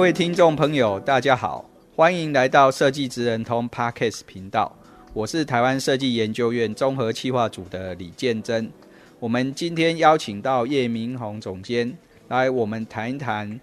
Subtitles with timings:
[0.00, 1.62] 各位听众朋友，大家好，
[1.94, 4.74] 欢迎来到设计职人通 Podcast 频道。
[5.12, 8.72] 我是台湾设计研究院综合企划组的李建真。
[9.18, 11.94] 我们今天邀请到叶明宏总监
[12.28, 13.60] 来，我们谈一谈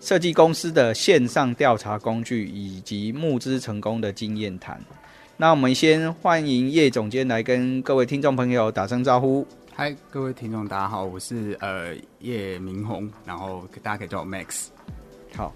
[0.00, 4.80] 设计公司的线上调查工具以及募资成功的经验谈。
[5.36, 9.44] 那我们先欢迎叶总监来跟各位听众朋友打声招呼。
[9.74, 14.66] 嗨，各位听众，大家好，我是呃叶明宏，然后大家可以叫我 Max。
[15.34, 15.52] 好。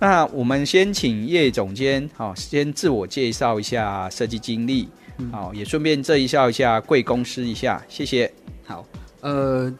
[0.00, 4.88] 那我们先请叶总监，好，先自我介绍一下设计经历，
[5.32, 8.32] 好，也顺便介绍一下贵公司一下，谢谢。
[8.64, 8.86] 好，
[9.22, 9.72] 呃，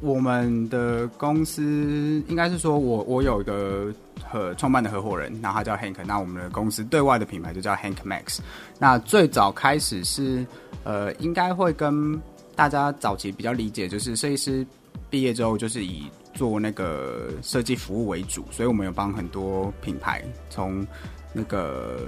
[0.00, 3.92] 我们的公司应该是说我我有一个
[4.24, 8.38] 和创办的合伙人，然后他叫 Hank，那我们的公司对外的品牌就叫 Hank Max。
[8.78, 10.46] 那最早开始是，
[10.84, 12.16] 呃，应该会跟
[12.54, 14.64] 大家早期比较理解，就是设计师
[15.10, 16.04] 毕业之后就是以
[16.38, 20.86] 做那个设计服务为主，所以我们有帮很多品牌，从
[21.32, 22.06] 那个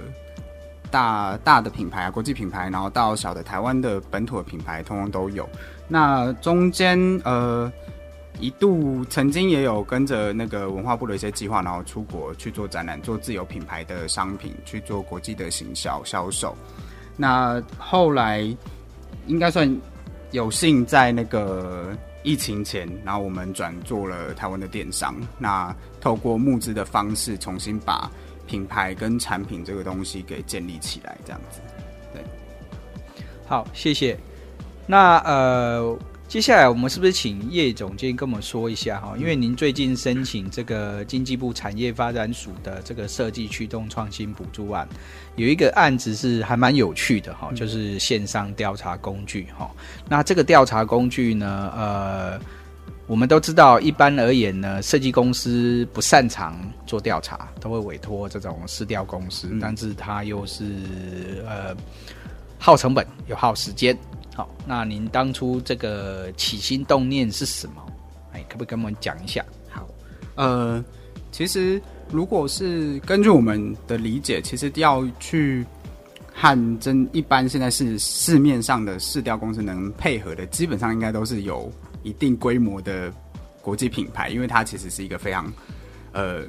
[0.89, 5.45] 大大的品牌啊、国际品牌，然后到小的台湾的本土的品牌，通通都有。
[5.89, 7.69] 那中间呃
[8.39, 16.55] 一度曾经也有跟着那个文化部的一些计划，然后出国去做展览，做自有品牌的商品，去做国际的行销销售。
[17.17, 18.39] 那后来
[19.27, 19.69] 应该算
[20.31, 21.93] 有幸在那个。
[22.23, 25.15] 疫情前，然后我们转做了台湾的电商。
[25.37, 28.11] 那透过募资的方式，重新把
[28.47, 31.59] 品牌跟产品这个东西给建立起来，这样子。
[32.13, 32.23] 对，
[33.45, 34.17] 好，谢谢。
[34.85, 35.97] 那呃。
[36.31, 39.15] 接下来我们是不是请叶总监跟我们说一下哈？
[39.17, 44.87] 因为您最近申请这个经济部产业发展署的这个设计驱动创新补助案，
[45.35, 49.69] 有一个案子是还蛮有趣的哈，就是线上调查工具哈。
[50.07, 52.39] 那这个调查工具呢，呃，
[53.07, 60.63] 我们都知道，一般而言呢，设计公司不擅长做调查，都会委托这种市调公司，但是它又是
[61.45, 61.75] 呃
[62.57, 63.93] 耗成本又耗时间。
[64.33, 67.85] 好，那您当初这个起心动念是什么？
[68.33, 69.45] 哎，可不可以跟我们讲一下？
[69.69, 69.85] 好，
[70.35, 70.83] 呃，
[71.31, 75.65] 其实如果是根据我们的理解，其实要去
[76.33, 81.71] 和真一般现在是市面上的市调公司能配合的，基本上应该都是有
[82.03, 83.13] 一定规模的
[83.61, 85.51] 国际品牌，因为它其实是一个非常
[86.13, 86.43] 呃。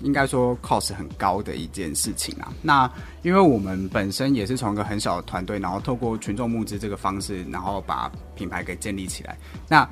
[0.00, 2.52] 应该说 cost 很高的一件事情啊。
[2.62, 2.90] 那
[3.22, 9.36] 因为我们本身也是从一个很小的团队，然后透过群众募资这个方式，然后把品牌给建立起来。
[9.68, 9.88] 那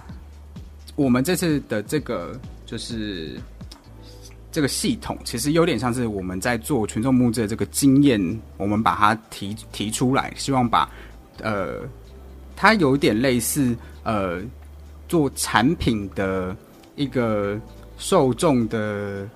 [0.95, 3.41] 我们这次的这个就是
[4.53, 10.89] 这个系统，其实有点像是我们在做群众募资的这个经验，我们把它提提出来，希望把
[11.41, 11.81] 呃，
[12.55, 14.41] 它有点类似呃，
[15.09, 16.57] 做产品的
[16.95, 17.61] 一个
[17.99, 19.29] 受众的。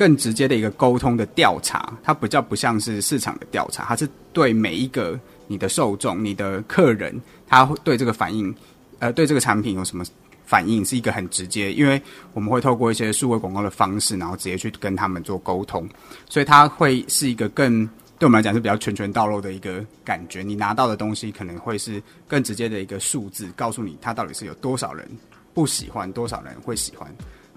[0.00, 8.54] 更直接的一个沟通的调查，它比较不像是市场的调查，它是对每一个你的受众、你的客人，他对这个反应，
[8.98, 10.02] 呃，对这个产品有什么
[10.46, 12.00] 反应，是一个很直接，因为
[12.32, 15.86] 我们会透过一些数位广告的方式，然后直接去跟他们做沟通，
[16.30, 17.86] 所以它会是一个更
[18.18, 20.42] 对我们来讲是比较拳拳到肉的一个感觉。
[20.42, 25.06] 你拿到的东西可能会是更直接的一个数字，告诉你它到底是有多少人
[25.52, 27.06] 不喜欢，多少人会喜欢，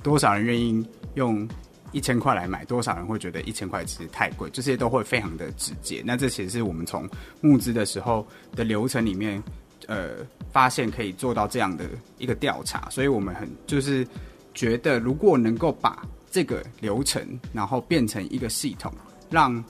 [0.03, 1.47] 多少人愿意用。
[1.93, 4.49] 一千块来买，多少人会觉得一千块其实太贵？
[4.51, 6.03] 这些都会非常的直接。
[6.05, 7.07] 那这其实是我们从
[7.39, 9.41] 募资的时候的流程里面，
[9.87, 10.17] 呃，
[10.51, 11.85] 发现可以做到这样的
[12.17, 12.89] 一个调查。
[12.89, 14.05] 所以我们很就是
[14.53, 18.91] 觉得，如果能够把这个流程，然后变成一个系统，
[19.29, 19.63] 让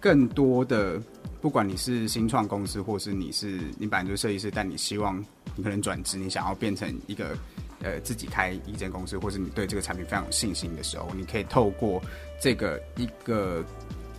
[0.00, 1.00] 更多的，
[1.40, 5.22] 不管你是新创公司，或是你是你本来就是设计师，但你希望
[5.54, 7.36] 你可能转职，你想要变成一个。
[7.82, 12.00] 呃，自己开一间公司，或是你对这个产品非常有信心的时候，你可以透过
[12.40, 13.64] 这个一个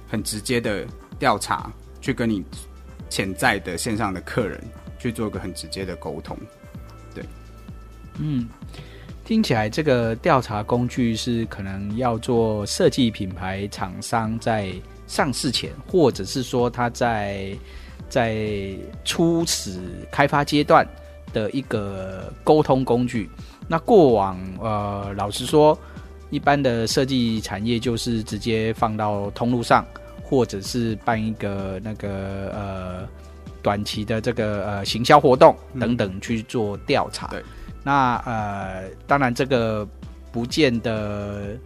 [0.06, 0.86] 很直接的
[1.18, 1.72] 调查，
[2.02, 2.44] 去跟你
[3.10, 4.62] 潜在的线上的客人
[5.00, 6.38] 去做一个很直接的沟通。
[7.16, 7.24] 对，
[8.20, 8.50] 嗯，
[9.24, 14.74] 听起来这个调查工具是可能要做设计品牌厂商在
[15.08, 17.58] 上市前，或者是说他在
[18.10, 18.76] 在
[19.06, 19.80] 初始
[20.12, 20.86] 开发阶段。
[21.34, 23.28] 的一个沟通工具。
[23.68, 25.78] 那过往呃，老实说，
[26.30, 29.86] 一般的设计产业就是直接放到通路上，
[30.24, 33.08] 或者是办一个那个呃
[33.62, 37.28] 短期的这个呃行销活动等等去做调查。
[37.28, 37.44] 对，
[37.84, 39.88] 那呃，当然这个
[40.32, 41.58] 不见得。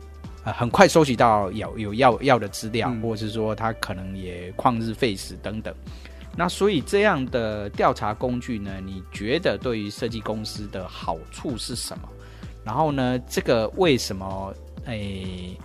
[0.55, 5.75] 很快收集到有有要要的资料，嗯、或者是说他可能也旷日费时等等。
[6.37, 12.07] 那所以这样的调查工具呢，你觉得对于设计公司的好处是什么？
[12.63, 14.53] 然后呢，这个为什么？
[14.85, 15.57] 诶、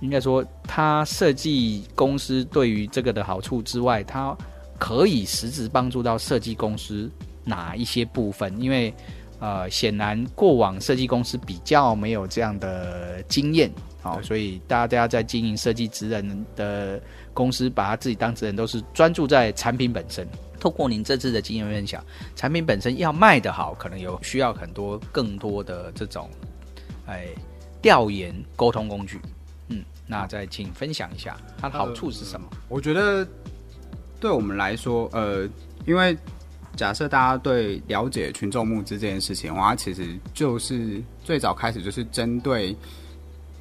[0.00, 4.34] 应该说，它设计公司对于这个的好处之外，它
[4.78, 7.10] 可以实质帮助到设计公司
[7.44, 8.58] 哪一些部分？
[8.58, 8.94] 因为
[9.40, 13.70] 呃，显然过往设计公司比较没有这样的经验。
[14.02, 16.98] 好、所以大家在经营设计职人的
[17.32, 20.26] 公司，把他自己当职人，都是专注在产品本身。
[20.58, 22.04] 透过您这次的经验分享，
[22.36, 26.28] 产品本身要卖得好，可能有需要很多更多的这种，
[27.06, 27.28] 哎，
[27.80, 29.18] 调研沟通工具。
[29.68, 32.46] 嗯，那再请分享一下它的好处是什么？
[32.68, 33.26] 我觉得
[34.20, 35.48] 对我们来说，呃，
[35.86, 36.14] 因为
[36.76, 42.76] 假设大家对了解群众募资这件事情，哇，其实就是最早开始就是针对。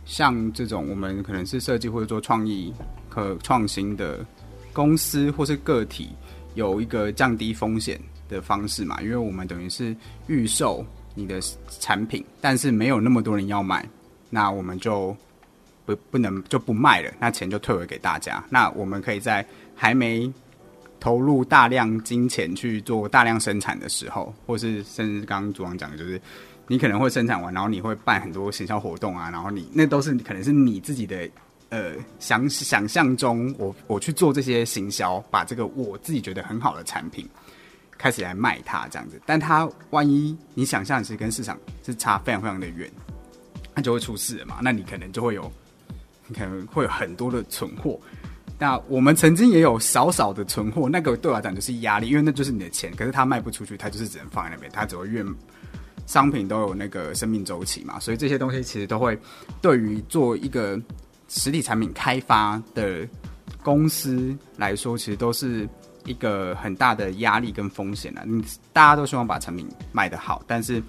[0.06, 2.74] 像这种我们可能是设计或者做创意、
[3.20, 4.26] 可创新的
[4.72, 6.10] 公司或是个体，
[6.56, 8.00] 有一个降低风险
[8.30, 9.02] 的方式嘛？
[9.02, 9.96] 因为我们等于是
[10.28, 10.86] 预售
[11.16, 11.40] 你的
[11.80, 13.86] 产品，但是没有那么多人要买，
[14.30, 15.16] 那我们就
[15.86, 18.44] 不不能就不卖了，那钱就退回给大家。
[18.50, 19.46] 那我们可以在
[19.76, 20.32] 还没
[21.00, 26.22] 投入大量金钱去做大量生产的时候，或是甚至刚刚主网讲的就是。
[26.72, 31.28] 你可能会生产完，然后你会办很多行销活动啊，然后你那都是可能是你自己的
[31.70, 37.28] 呃想想象中，我我去做这些行销，把这个我自己觉得很好的产品
[37.98, 42.92] 开始来卖它这样子，但它万一你想象是跟市场是差非常非常的远，
[43.76, 45.52] 那就会出事了嘛，那你可能就会有
[46.28, 48.00] 你可能会有很多的存货，
[48.58, 55.24] 那我们曾经也有少少的存货，那个对我来讲就是压力，因为那就是你的钱，可是它卖不出去，它就是只能放在那边，它只会越。
[56.06, 59.16] 商品都有那个生命周期嘛，所以这些东西其实都会
[59.62, 60.76] 对于做一个
[61.30, 63.08] 实体产品开发的
[63.64, 65.70] 公司来说，其实都是
[66.06, 68.24] 一个很大的压力跟风险啊。
[68.26, 68.44] 你
[68.74, 70.82] 大家都希望把产品卖得好，但是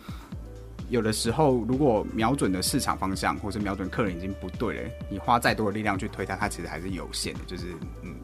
[0.88, 7.40] 有的时候如果瞄准的市场方向或是瞄准客人已经不对了，你花再多的力量去推它，它其实还是有限的。
[7.46, 7.66] 就是
[8.02, 8.14] 嗯，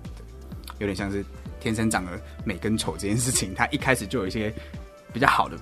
[0.79, 1.25] 有点像是
[1.61, 2.13] 天生长得
[2.45, 4.53] 美跟丑这件事情，它一开始就有一些
[5.13, 5.57] 比较好的。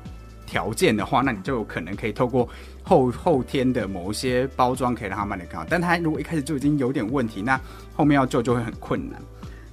[0.46, 2.49] 条件的话，那你就有可能可以透过
[2.82, 5.67] 后后天的某一些包装，可以让它卖得更好。
[5.69, 7.61] 但它如果一开始就已经有点问题，那
[7.94, 9.20] 后面要救就会很困难。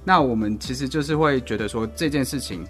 [0.04, 2.66] 那我们其实就是会觉得说，这件事情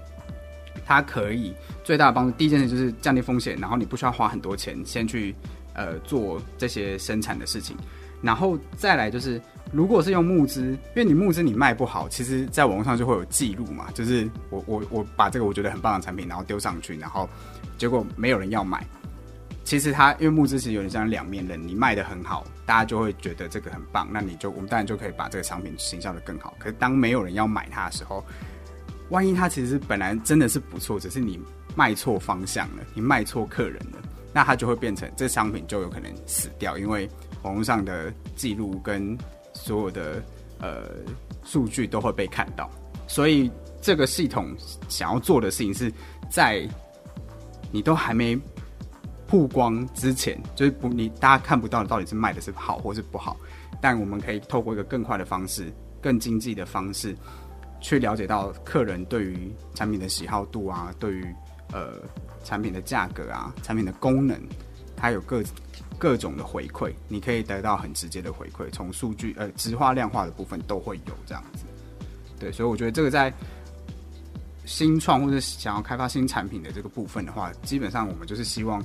[0.85, 5.35] 它可以最大的帮助，第一件事就是降低风险，然后你不需要花很多钱先去
[5.75, 7.77] 呃做这些生产的事情，
[8.21, 9.41] 然后再来就是，
[9.73, 17.29] 如果是用募资，因为你募资你卖不好，其实在网络上就会有记录嘛，就是我我我把这个我觉得很棒的产品，然后丢上去，然后。
[17.79, 18.87] 结果没有人要买，
[19.65, 26.55] 其实它因为募资其实有点像两面人，你卖得很好，大家就会觉得这个很棒，那你就我们当然就可以把这个商品行销得更好。
[26.61, 28.25] 可是当没有人要买它的时候，
[29.09, 31.41] 万一它其实本来真的是不错，只是你
[31.75, 33.99] 卖错方向了，你卖错客人了，
[34.33, 37.09] 那它就会变成这商品就有可能死掉，因为
[37.43, 39.19] 网络上的记录跟
[39.65, 40.23] 所有的
[40.61, 40.89] 呃
[41.45, 42.71] 数据都会被看到。
[43.07, 43.51] 所以
[43.81, 44.55] 这个系统
[44.89, 45.93] 想要做的事情是
[46.31, 46.69] 在。
[47.75, 48.39] 你都还没
[49.27, 53.35] 曝光之前，就是不你大家看不到到底是卖的是好或是不好，
[53.81, 57.17] 但我们可以透过一个更快的方式、更经济的方式，
[57.81, 61.25] 去了解到客人对于产品的喜好度啊，对于
[61.73, 61.95] 呃
[62.45, 64.39] 产品的价格啊、产品的功能，
[65.03, 65.43] 它有各
[65.99, 71.65] 各种的回馈，你可以得到很直接的回馈，从数据呃直化、量化的部分都会有这样子。
[72.39, 73.31] 对，所以我觉得这个在。
[74.65, 78.81] 新创或者想要开发新产品的这个部分的话，基本上我们就是希望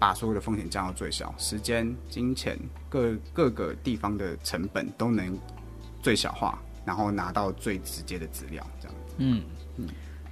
[0.00, 5.38] 把所有的风险降到最小，时间、金钱各各个地方的成本都能
[6.02, 9.14] 最小化，然后拿到最直接的资料，这样子。
[9.18, 9.44] 嗯
[9.76, 9.88] 嗯。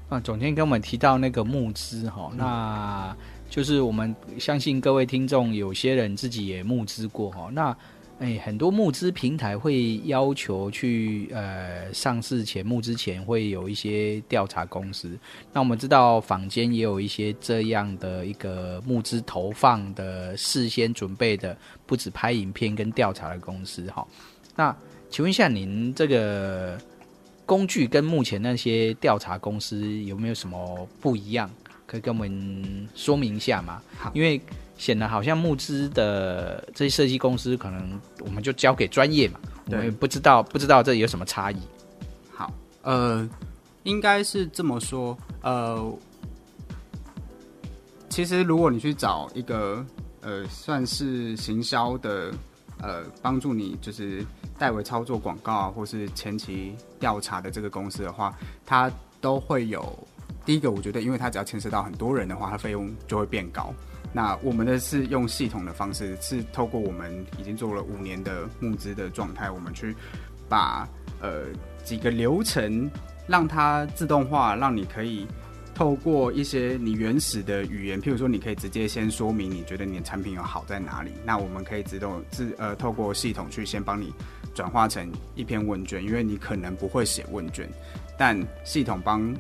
[0.09, 3.16] 啊，总监跟我们提到那个募资哈，那
[3.49, 7.77] 就是我们相信各位听众有些人自己也募资过哈，那。
[8.21, 15.19] 哎，很多募资平台会要求去呃上市前募资前会有一些调查公司。
[15.53, 24.07] 那我们知道坊间也有一些这样的一个募资投放的事先准备的，不止拍影片跟调查的公司哈。
[24.55, 24.75] 那
[25.11, 26.79] 请问一下，您这个
[27.45, 31.51] 工具跟目前那些调查公司有没有什么不一样？
[31.95, 33.81] 可以跟我们说明一下吗？
[33.97, 34.41] 好，因为
[34.77, 41.57] 显得好像募资的这些设计公司，可能我们就交给专业嘛，我们也不知道不知道这有什么差异。
[42.33, 43.29] 好，呃，
[43.85, 45.97] 应该是这么说，呃，
[48.09, 49.87] 其实如果你去找一个
[50.21, 52.33] 呃，算是行销的，
[52.81, 54.27] 呃，帮助你就是
[54.59, 58.37] 代为操作广告啊，或是前期调查的这个公司的话，
[58.67, 59.97] 它都会有。
[60.45, 63.73] 第一个，我觉得，因为它只要牵涉到很多人的话，它费用就会变高。
[64.13, 69.97] 那我们的是用系统的方式，是透过我们已经做了五年的募资的状态，我们去
[70.49, 70.89] 把
[71.21, 71.47] 呃
[71.83, 72.89] 几个流程
[73.27, 75.27] 让它自动化，让你可以
[75.75, 84.13] 透过一些你原始的语言，譬如说，你可以直接先说明你觉得你的产品有好在哪里，那我们可以自动自呃透过系统去先帮你
[84.55, 87.69] 转化成一篇问卷，因为你可能不会写问卷，
[88.19, 89.35] 但系统帮。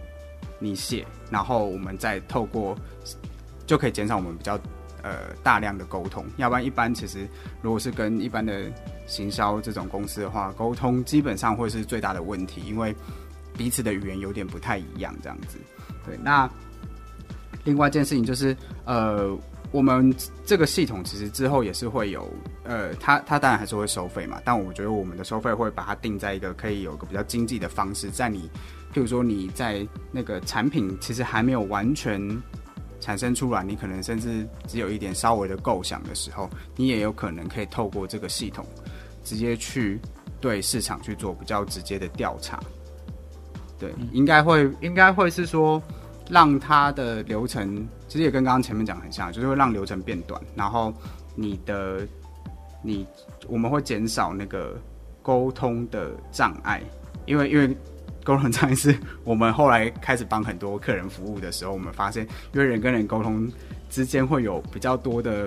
[0.58, 2.76] 你写，然后我们再透过，
[3.66, 4.58] 就可以减少我们比较
[5.02, 6.24] 呃大量的沟通。
[6.36, 7.26] 要不然，一般其实
[7.60, 8.70] 如果是跟一般的
[9.06, 12.94] 行销这种公司的话，沟通基本上会是最大的问题，因为
[13.56, 15.58] 彼此的语言有点不太一样，这样子。
[16.06, 16.48] 对，那
[17.64, 19.36] 另外一件事情就是，呃，
[19.74, 20.14] 我们
[20.46, 28.48] 这个系统其实之后也是会有，呃，它它当然还是会收费嘛，但我觉得我们的收费会把它定在一个可以有个比较经济的方式，在你。
[28.94, 32.40] 譬如说你在那个产品其实还没有完全
[33.00, 38.64] 产生出来，你可能甚至只有一点稍微的构想的时候，你也有可能可以透过这个系统
[39.24, 39.98] 直接去
[40.40, 42.60] 对市场去做比较直接的调查。
[43.76, 45.82] 对，应该会应该会是说
[46.30, 50.94] 让它的流程其实也跟刚刚前面讲很像，就是会让流程变短，然后
[51.34, 52.06] 你的
[52.80, 53.04] 你
[53.48, 54.80] 我们会减少那个
[55.20, 56.80] 沟通的障碍，
[57.26, 57.76] 因为因为。
[58.22, 63.46] 沟通障碍是我们后来开始帮很多客人服务的时候，我们发现，因为人跟人沟通
[63.90, 65.46] 之间会有比较多的、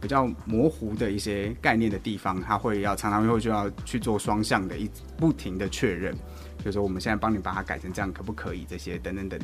[0.00, 6.14] 比较模糊的一些概念的地方，他会要常常会就要去做双向的一不停的确认，
[6.58, 8.64] 比如说我们现在帮你把它改成这样可不可以？
[8.70, 9.40] 这些等等等。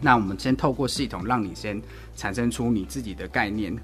[0.00, 1.80] 那我们先透过系统让你先
[2.16, 3.76] 产生出你自己的概念，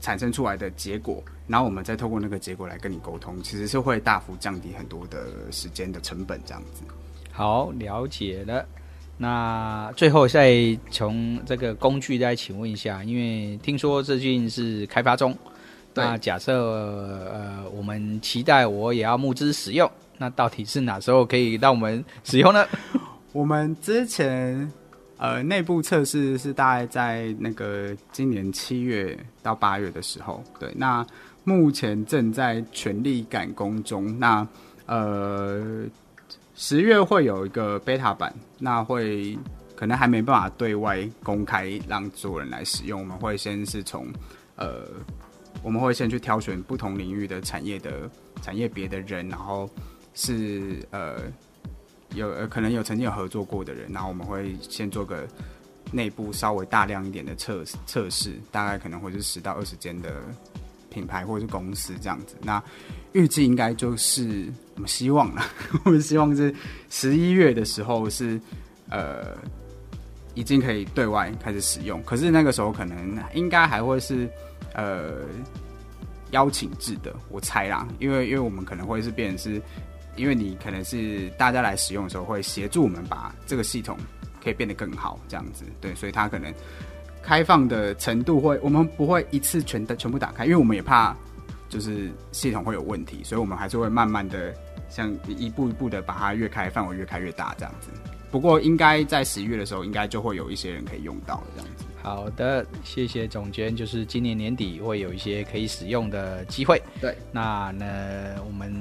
[0.00, 6.82] 产生出来的结果，然后我们再透过那个结果来跟你沟通，其实是会大幅降低很多的时间的成本，这样子。
[7.30, 8.66] 好，了解了。
[9.16, 15.36] 那最后再从这个工具再请问一下，因为听说最近是开发中。
[15.94, 16.54] 那假设
[17.30, 19.88] 呃，我们期待我也要募资使用，
[20.18, 22.66] 那到底是哪时候可以让我们使用呢？
[23.32, 24.72] 我们之前
[25.22, 30.72] 呃内部测试是大概在那个今年七月到八月的时候，对。
[30.74, 31.06] 那
[31.44, 34.18] 目前正在全力赶工中。
[34.18, 34.46] 那
[34.86, 35.86] 呃。
[36.54, 39.36] 十月会有一个 beta 版，那会
[39.74, 43.00] 可能还没办法对外公开让所有人来使用。
[43.00, 44.06] 我们会先是从
[44.56, 44.86] 呃，
[45.62, 48.08] 我们会先去挑选不同领域的产业的
[48.42, 49.68] 产业别的人，然后
[50.12, 51.22] 是呃
[52.14, 55.26] 有呃可能有曾经有合作过的人，然后我们会先做个
[55.90, 60.22] 内部稍微大量一点的测测试，大概可能会是十到二十间的。
[60.92, 62.62] 品牌或者是公司这样子，那
[63.12, 65.42] 预计应该就是我们希望了，
[65.86, 66.54] 我们希望是
[66.90, 68.38] 十一月的时候是
[68.90, 69.28] 呃
[70.34, 74.28] 已经可以对外开始使用，可是那个时候可能应该还会是
[74.74, 75.20] 呃
[76.32, 79.62] 邀请制的，我猜啦，因为因为我们可能会是变成是，
[80.16, 83.96] 因为你可能是大家来使用的时候会协助我们把这个系统
[84.42, 86.52] 可以变得更好这样子，对，所以它可能。
[87.24, 91.16] 开放的程度会，我们不会一次全的全部打开，因为我们也怕
[91.68, 94.52] 就是系统会有问题，所以我们还是会慢慢的，
[94.88, 97.92] 像一步一步的把它越开范围越开越大这样子。
[98.32, 101.84] 不过应该在十一月的时候，应该就会有一些人可以用到这样子。
[102.02, 106.82] 好的，谢谢总监，就是今年年底会有一些可以使用的机会。
[107.00, 108.74] 对，那呢，我们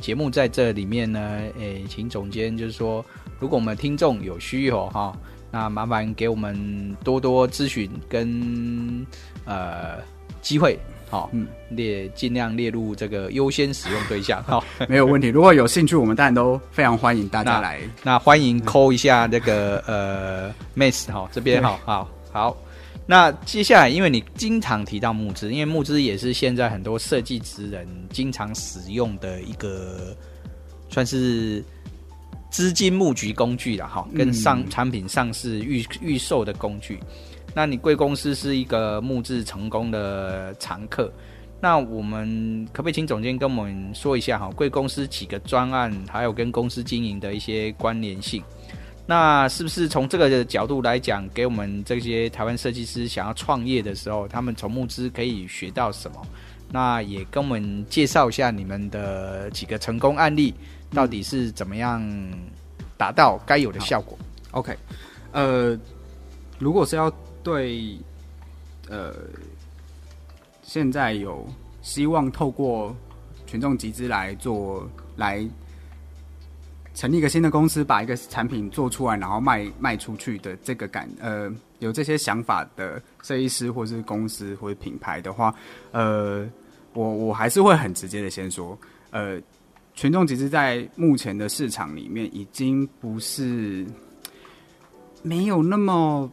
[0.00, 1.20] 节目在这里面呢，
[1.58, 3.04] 诶，请总监就是说，
[3.40, 5.16] 如果我们听众有需要哈。
[5.52, 9.04] 那麻烦给我们多多咨询跟
[9.44, 9.98] 呃
[10.40, 10.78] 机会，
[11.10, 15.26] 好，嗯，列尽量列入这个优先使用对象，好， 没有问题。
[15.26, 17.80] 如果有兴趣，我们当然都非常欢迎大家来。
[18.04, 22.56] 那，那欢迎扣一下那个呃 Mace 哈这边，好好好。
[23.06, 30.16] 那接下来，因为你经常提到募资，因为募资也是现在很多设计职人经常使用的一个，
[30.88, 31.62] 算是。
[32.52, 36.98] 资金募集工具了哈，跟上产品上市预预售的工具。
[37.54, 41.12] 那你贵公司是一个募资成功的常客，
[41.60, 44.50] 那我们可不可以请总监跟我们说一下哈？
[44.50, 48.42] 贵公司几个专案，还有跟公司经营的一些关联性。
[49.06, 56.22] 那是不是从这个角度来讲，给我们这些台湾设计师想要创业的时候，他们从募资可以学到什么？
[56.72, 60.54] 那也跟我们介绍一下你们的几个成功案例，
[60.94, 62.00] 到底是怎么样
[62.96, 64.16] 达到该有的效果
[64.52, 64.76] ？OK，
[65.32, 65.76] 呃，
[66.60, 67.98] 如果是要对
[68.88, 69.14] 呃
[70.62, 71.46] 现在有
[71.82, 72.94] 希望透过
[73.46, 75.48] 群众集资来做来。
[76.92, 85.54] 成立一个新的公司，把一个产品做出来，然后卖卖出去的这个感，呃，有这些想法的设计师或是公司或者品牌的话，
[85.92, 86.46] 呃，
[86.92, 88.76] 我我还是会很直接的先说，
[89.12, 89.40] 呃，
[89.94, 93.86] 群众集资在目前的市场里面已经不是
[95.22, 96.28] 没有那么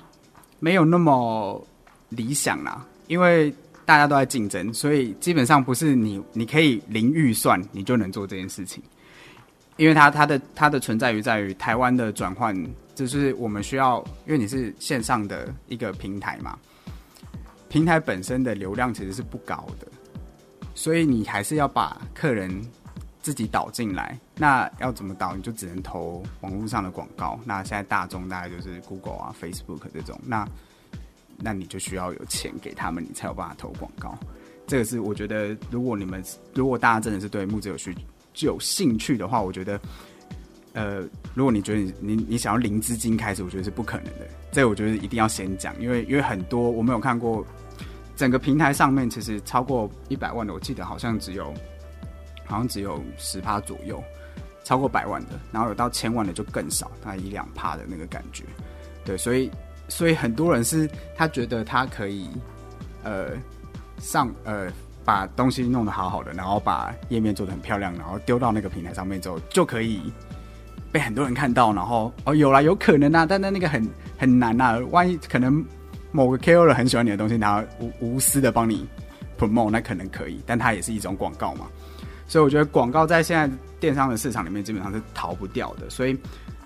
[0.60, 1.66] 没有那么
[2.10, 3.54] 理想啦，因为
[3.86, 8.84] 大家都在竞争，所以基本上不是你你可以零预算你就能做这件事情。
[9.78, 12.56] 因为它它的它的存在于在于台湾的转换，
[12.96, 16.58] 就是我们需要，因为你是线上的一个平台嘛，
[17.70, 19.88] 平台本身的流量其实是不高的，
[20.74, 22.50] 所以你还是要把客人
[23.27, 24.17] 自己导进来。
[24.36, 25.36] 那要怎么导？
[25.36, 27.38] 你就只能投网络上的广告。
[27.43, 30.48] 那现在大众大概就是 Google 啊、Facebook 这种，那
[31.38, 34.17] 那你就需要有钱给他们，你才有办法投广告。
[34.65, 37.93] 这个是我觉得，如果你们如果大家真的是对木子有趣。
[38.46, 39.81] 有兴趣的话，我觉得，
[40.74, 41.01] 呃，
[41.34, 44.27] 如果你觉得你你，你想要零资金开始，我觉得是不可能的。
[44.51, 47.43] 这我觉得一定要先讲，因为因为很多我没有看过，
[48.15, 51.51] 整个平台上面其实超过一百万的，我记得好像只有，
[52.48, 54.04] 好像只有十趴左右，
[54.63, 58.44] 超过百万的，然后有到千万的就更少，大概一两趴的那个感觉。
[59.06, 59.51] 对，所以
[59.88, 62.30] 所以很多人是他觉得他可以，
[63.04, 63.32] 呃，
[64.00, 64.72] 上呃。
[65.08, 70.12] 把东西弄得好好的，然后把页面做得很漂亮，然后丢到那个平台上面之后，就可以
[70.92, 71.72] 被很多人看到。
[71.74, 74.77] 然后哦，有啦，有可能啊，但那那个很很难啊。
[74.92, 75.66] 万一可能
[76.12, 78.86] 某个 KOL 很喜欢你的东西，然后无无私的帮你
[79.39, 81.68] promote，那可能可以，但它也是一种广告嘛。
[82.27, 85.90] 所以我觉得广告在现在电商的市场里面基本上是逃不掉的。
[85.90, 86.18] 所以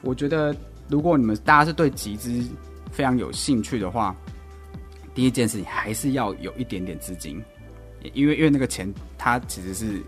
[0.01, 0.55] 我觉得，
[0.89, 2.43] 如果你们大家是对集资
[2.91, 4.15] 非常有兴趣的话，
[5.13, 7.41] 第一件事情还是要有一点点资金。
[8.13, 10.01] 因为因为那个钱，它其实是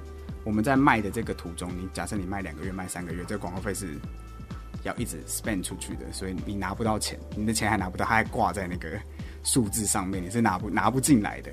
[0.43, 3.95] 我们在卖的这个途中，你假设你卖两个月、卖三个月，这个广告费是
[4.81, 8.89] 要一直 spend 出去的，所以你拿不到钱，你的钱还拿不到，它还挂在那个
[9.43, 11.51] 数字上面，你是拿不拿不进来的，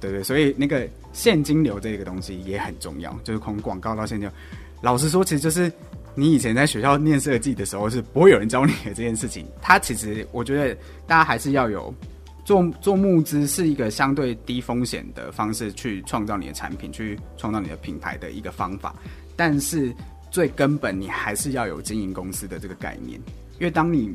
[0.00, 4.36] 对对，所以那个现金流这个东西也很重要，就是从广告到现金流。
[4.82, 5.72] 老实说，其实就是
[6.14, 9.46] 你以前在学校念设计的时候，是不会有人教你的这件事情。
[9.60, 10.74] 它其实我觉得
[11.06, 11.92] 大家还是要有。
[12.46, 18.94] 做做募资是一个相对低风险的方式，去创造你的产品，去创造你的品牌的一个方法。
[19.34, 19.92] 但是
[20.30, 23.20] 最根本，你还是要有经营公司的这个概念。
[23.58, 24.14] 因为当你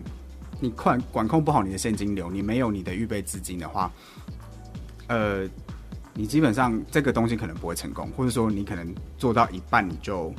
[0.61, 3.91] 你管管控不好你的现金流，你没有你的预备资金的话，
[5.07, 5.45] 呃，
[6.13, 10.33] 你基本上这个东西可能不会成功，或者说你可能做到一半你就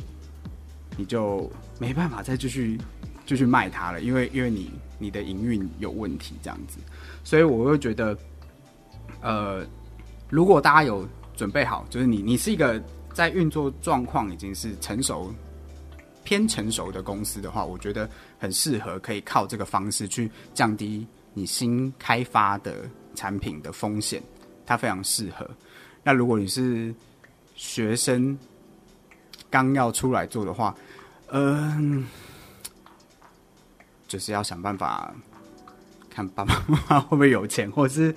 [0.97, 2.79] 你就没办法再继续
[3.25, 6.79] 继续卖它了，因为因为你你的营运有问题，这样子。
[7.25, 8.17] 所以我会觉得，
[9.21, 9.65] 呃，
[10.29, 12.83] 如果大家有准备好，就是你你是一个
[13.15, 15.33] 在运作状况已经是成熟、
[16.25, 18.09] 偏成熟的公司的话，我觉得
[18.39, 24.23] 很适合可以靠这个方式去降低你新开发的产品的风险，
[24.67, 25.49] 它非常适合。
[26.03, 26.95] 那如果你是
[27.55, 28.39] 学生
[29.51, 30.75] 刚要出来做的话，
[31.29, 32.07] 嗯、
[34.09, 35.15] 就是要想办法。
[36.15, 38.15] 看爸爸妈妈会不会有钱，或是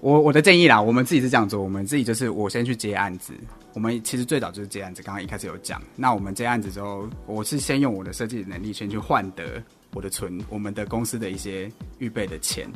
[0.00, 3.34] 我我的建议啦，我们自己是这样做，我们自己就是我先去接案子。
[3.74, 5.82] 我们其实最早就是接案子，刚刚一开始有讲。
[5.96, 9.60] 那我们接案子之后，我是先用我的设计能力先去换得
[9.92, 12.70] 我的存，我们的公司的一些预备的钱，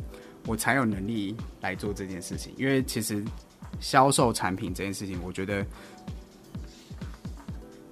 [0.47, 2.53] 我才有能力来做这件事情。
[2.57, 3.25] 因为其实
[3.81, 5.65] 销售产品这件事情，我觉得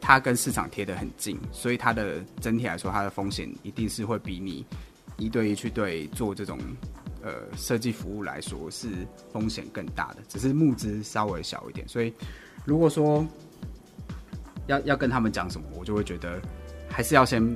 [0.00, 4.64] 它跟市场贴得很近，所以它的整体来说，它的风险一定是会比你。
[5.16, 6.58] 一对一去对做这种
[7.22, 8.88] 呃设计服务来说是
[9.30, 11.86] 风险更大的，只是募资稍微小一点。
[11.86, 12.10] 所以
[12.64, 13.26] 如果说
[14.66, 16.40] 要要跟他们讲什么，我就会觉得
[16.88, 17.54] 还是要先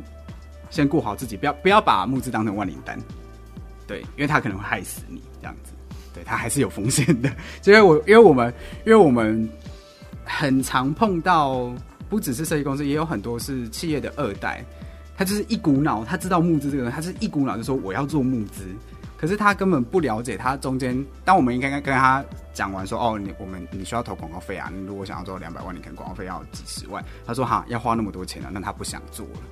[0.68, 3.00] 先顾好自己，不要不要把募资当成万灵丹，
[3.86, 5.72] 对，因为他可能会害死你这样子，
[6.14, 7.28] 对，他还是有风险的。
[7.64, 8.52] 因为我因为我们
[8.86, 9.48] 因为我们
[10.24, 11.72] 很常碰到，
[12.08, 14.64] 不只是设计公司，也有很多是企业的二代。
[15.16, 18.64] 他就是一股脑，他知道募资这个人，他是一股脑就说我要做募资，
[19.16, 21.06] 可是他根本不了解他中间。
[21.24, 27.04] 当我们应该跟他讲完说，哦，你我们你需要投广告费啊，你如果想要做两百万，你可能广告费要几十万。
[27.24, 29.42] 他说哈，要花那么多钱啊，那他不想做了。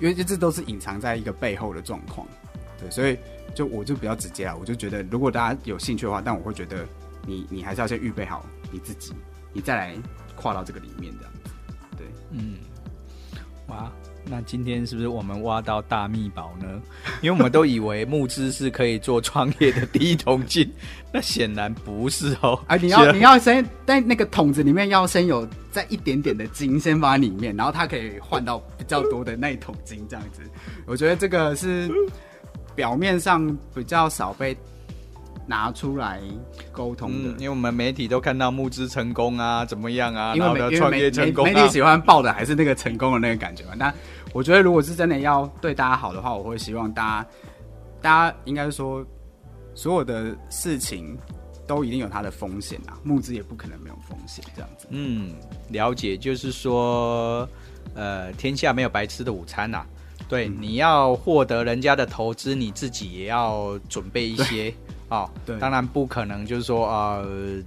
[0.00, 2.26] 因为这都是隐藏在一个背后的状况。
[2.80, 3.16] 对，所以
[3.54, 6.86] 就我就比较直接啊，我就觉得如果大家有兴趣的话，但我会觉得
[7.26, 9.12] 你你还是要先预备好你自己，
[9.52, 9.94] 你再来
[10.34, 11.50] 跨到这个里面这样子。
[11.96, 12.56] 对，嗯，
[13.68, 13.90] 哇。
[14.28, 16.66] 那今天是不是我们挖到大秘宝呢？
[17.22, 20.68] 因为我们都以为募资是可以做创业的第一桶金，
[21.14, 22.60] 那显然不是哦。
[22.66, 30.42] 啊，你要你要先在那个桶子里面要先有在一点点的金先放在里面，然后它可以换到比较多的那一桶金这样子。
[30.86, 31.88] 我觉得这个是
[32.76, 34.56] 表面上比较少被。
[35.48, 36.20] 拿出来
[36.72, 43.74] 沟通的、嗯，因为我们媒体都看到募资成功啊，怎么样啊，然后创业成功、啊，媒体喜欢报的还是那个成功的那个感觉嘛。
[43.76, 43.94] 那
[44.32, 47.28] 我觉得，如果是真的要对大家好的话，我会希望大家，
[48.02, 49.06] 大家应该说，
[49.72, 51.16] 所有的事情
[51.64, 54.88] 都一定有它的风险啊，募资也不可能没有风险，这样子。
[54.90, 55.30] 嗯，
[55.68, 57.48] 了解，就是说，
[57.94, 59.86] 呃，天下没有白吃的午餐呐、啊。
[60.28, 64.72] 对，嗯、你要获得人家的投资，你自己也要准备一些。
[65.08, 67.62] 哦，对，当然不可能，就是说，呃，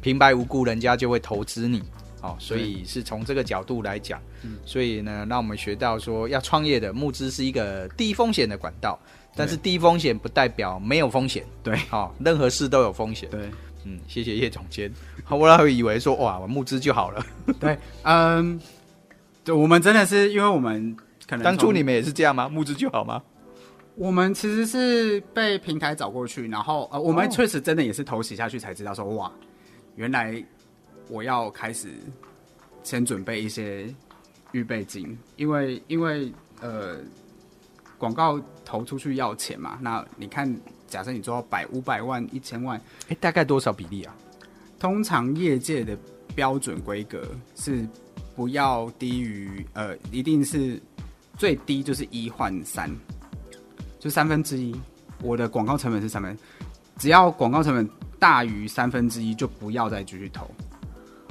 [0.00, 1.80] 平白无故人家就会投资你，
[2.20, 4.20] 哦，所以是从这个角度来讲，
[4.66, 8.98] 所以呢，让我们学到说，要创业的募资是一个低风险的管道，
[9.36, 13.48] 但是低风险不代表没有风险，对，哦，任何事都有风险，对，
[13.84, 14.92] 嗯，谢谢叶总监，
[15.28, 17.24] 我老以为说，哇，我募资就好了，
[17.60, 18.60] 对，嗯，
[19.44, 20.96] 对，我们真的是，因为我们
[21.32, 22.46] 可能当初你们也是这样吗？
[22.46, 23.22] 募资就好吗？
[23.94, 29.32] 我们其实是被平台找过去，然后呃，我们确实真的也是投洗下去才知道说，哇，
[29.96, 30.44] 原来
[31.08, 31.88] 我要开始
[32.82, 33.86] 先准备一些
[34.50, 36.98] 预备金，因为因为呃，
[37.96, 39.78] 广告投出去要钱嘛。
[39.80, 40.54] 那你看，
[40.86, 44.14] 假设你做到百五百万、一千万，哎，大概多少比例啊？
[44.78, 45.96] 通常业界的
[46.34, 47.88] 标准规格是
[48.34, 50.80] 不要低于呃，一定是
[51.42, 52.88] 最低就是一换三。
[53.98, 54.72] 就三分之一，
[55.20, 56.38] 我的广告成本是三分，
[56.98, 60.48] 只要广告成本大于三分之一，就不要再继续投。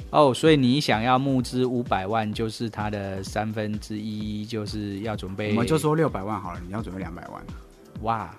[0.10, 5.52] 哦，所以你想要募资五百万，就是它的三分之一，就是要准备。
[5.52, 7.42] 我们就说六百万好了，你要准备两百万。
[8.02, 8.30] 哇，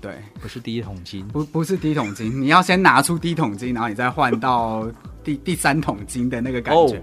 [0.00, 4.90] 对，不是第一桶金，不不是第一桶金，你要先拿出第一桶金，然后你再换到
[5.22, 6.96] 第 第三桶金的那个感觉。
[6.96, 7.02] 哦，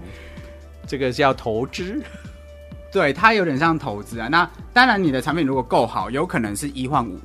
[0.84, 2.02] 这个是要投资。
[2.92, 4.28] 对，它有点像投资啊。
[4.28, 7.18] 那当然，你的产品如果够好，有可能是一换五，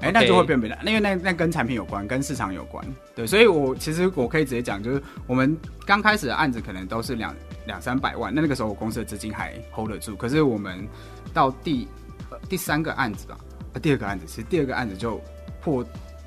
[0.00, 0.76] 哎，那就会变别的。
[0.84, 2.84] 因为那那跟产品有关，跟市场有关。
[3.14, 7.32] 对，所以我其实我可以直接讲，就是我们刚开始的案子可能都是两
[7.66, 10.16] 两三百万，那那个时候我公司的资金还 hold 得住。
[10.16, 10.84] 可是我们
[11.32, 11.86] 到第、
[12.30, 13.38] 呃、第三个案子吧，
[13.74, 15.20] 呃，第二个案子，其实第二个案子就
[15.60, 15.86] 破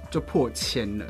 [0.09, 1.05] 就破千了。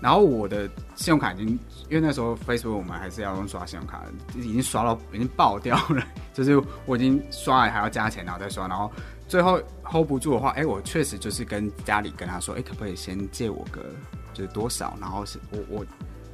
[0.00, 1.48] 然后我的信用卡已经，
[1.88, 4.02] 因为那时候 Facebook 我们还是要用刷信用卡，
[4.34, 6.02] 已经刷到已经爆掉了。
[6.32, 8.90] 就是我已经刷了还要加钱，然后再刷，然后
[9.28, 13.84] 最后 hold 不住的话，哎，我确实就是跟家里跟他说，哎，可不可以先借我个
[14.32, 15.86] 就是多少，然后是我我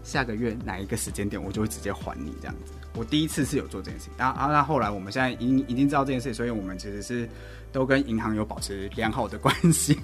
[0.05, 2.73] 下个月哪一个时间点我就会直接还你这样子。
[2.95, 7.29] 我第一次是有做这件事情，然后啊那后来我们现在已经已经知道这件事，所以我们其实是
[7.73, 9.99] 都跟银行有保持良好的关系。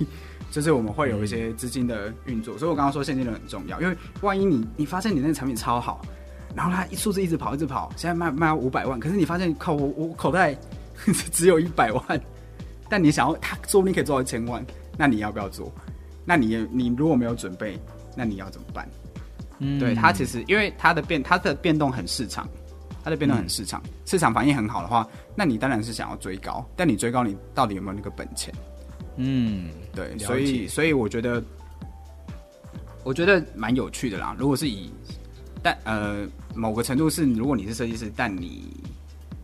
[0.52, 6.02] 就是我们会有一些资金的运作，嗯、所以我刚刚说现金流很重要，因为万一你你发现你那个产品超好，
[6.54, 10.54] 然后它数字一直跑一直跑，现在卖卖五百万，可是你发现靠我我口袋
[11.32, 12.20] 只有一百万，
[12.90, 14.62] 但你想要它说不定可以做到一千万，
[14.98, 15.72] 那你要不要做？
[16.26, 17.80] 那你你如果没有准备，
[18.14, 18.86] 那你要怎么办？
[19.58, 22.46] 嗯，对，它其实因为它的变它的变动很市场，
[23.02, 28.52] 它的变动很市场，嗯、市场反应很好的话，那你当然是想要追高，但你追高你到底有没有那个本钱？
[29.16, 31.42] 嗯，对，所以所以我觉得，
[33.04, 34.34] 我觉得蛮有趣的啦。
[34.38, 34.90] 如果是以，
[35.62, 38.74] 但呃，某个程度是，如果你是设计师，但你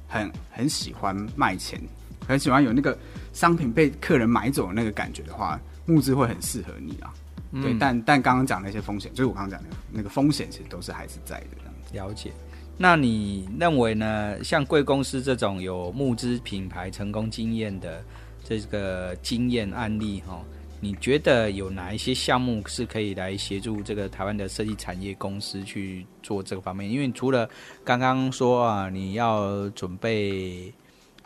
[0.07, 1.79] 很很喜欢卖钱，
[2.27, 2.97] 很喜欢有那个
[3.35, 7.13] 商品被客人买走的那个感觉的话，募资会很适合你啊。
[7.53, 11.95] 嗯、对，但但刚刚讲那些风险，就是我刚刚讲的那个风险，其实都是还是在的这样子。
[11.95, 12.33] 了解。
[12.79, 14.43] 那你认为呢？
[14.43, 18.03] 像贵公司这种有募资品牌成功经验的？
[18.49, 20.43] 这个经验案例哈，
[20.81, 26.91] 你觉得有哪一些项目是可以来协助这个台湾的设计产业公司去做这个方面？
[26.91, 27.47] 因为除了
[27.85, 30.73] 刚刚说啊，你要准备，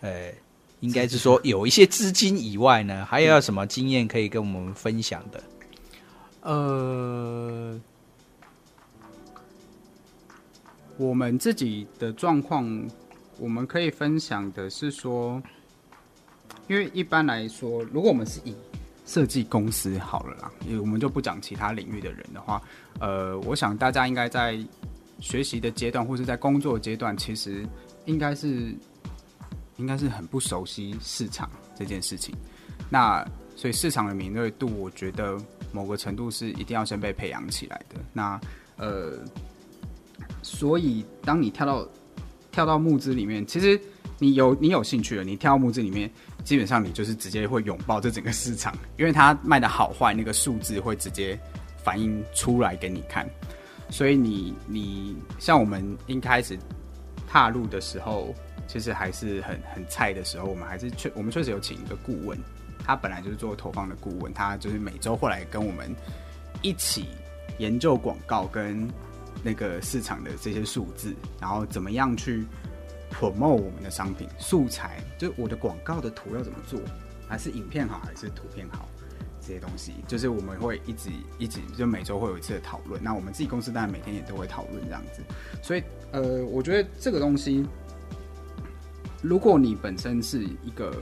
[0.00, 0.32] 呃，
[0.80, 5.44] 应该是说有一些资金以外呢，还有什么经验可以跟我们分享的？
[6.40, 7.80] 呃，
[10.96, 12.84] 我们自己的状况，
[13.38, 15.40] 我们可以分享的是说。
[16.72, 18.54] 因为一般来说，如果我们是以
[19.04, 22.62] 设计公司好了啦，因为我们就不讲其他领域的人的话，
[22.98, 24.58] 呃，我想大家应该在
[25.20, 27.62] 学习的阶段，或是在工作阶段，其实
[28.06, 28.74] 应该是
[29.76, 32.34] 应该是很不熟悉市场这件事情。
[32.88, 33.22] 那
[33.54, 35.36] 所以市场的敏锐度，我觉得
[35.72, 38.00] 某个程度是一定要先被培养起来的。
[38.14, 38.40] 那
[38.78, 39.18] 呃，
[40.42, 41.86] 所以当你跳到
[42.50, 43.78] 跳到募资里面，其实
[44.18, 46.10] 你有你有兴趣了，你跳到募资里面，
[46.44, 51.38] 基本上你就是直接会拥抱这整个市场，因为它卖的好坏，那个数字会直接
[51.82, 53.28] 反映出来给你看。
[53.90, 56.58] 所以你你像我们一开始
[57.28, 58.34] 踏入的时候，
[58.66, 62.38] 其实还是很很菜的时候，我们还是确我们确实有请一个顾问。
[62.84, 65.94] 他本来就是做投放的顾问，他就是每周会来跟我们
[66.62, 67.06] 一起
[67.58, 68.90] 研究广告跟
[69.44, 72.44] 那个市场的这些数字，然后怎么样去
[73.12, 76.80] promote 我们的商品素材，就是我的广告的图要怎么做，
[77.28, 78.88] 还是影片好还是图片好，
[79.40, 83.02] 这些东西就是我们会一直一直就每周会有一次的讨论。
[83.04, 85.22] 那我们自己公司当然每天也都会讨论这样子，
[85.62, 87.64] 所以呃，我觉得这个东西，
[89.22, 90.92] 如果你本身是一个。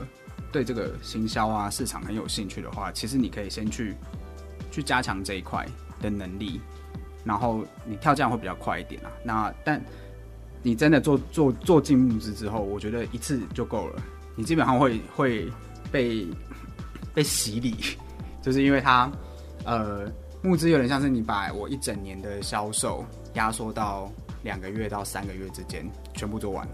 [0.53, 3.95] 对这个行销啊市场很有兴趣的话，其实你可以先去
[4.69, 5.65] 去加强这一块
[6.01, 6.59] 的能力，
[7.23, 9.09] 然后你跳这样会比较快一点啊。
[9.23, 9.81] 那但
[10.63, 14.01] 你真的做做做进募资之后，我觉得一次就够了。
[14.35, 15.47] 你基本上会会
[15.91, 16.27] 被
[17.13, 17.75] 被洗礼，
[18.41, 19.11] 就是因为它
[19.65, 20.09] 呃
[20.41, 24.11] 募资有点像是你把我一整年的销售压缩到
[24.43, 26.67] 两个月到三个月之间全部做完，